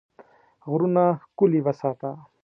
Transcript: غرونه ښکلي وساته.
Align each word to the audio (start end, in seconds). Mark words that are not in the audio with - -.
غرونه 0.71 1.03
ښکلي 1.23 1.59
وساته. 1.65 2.11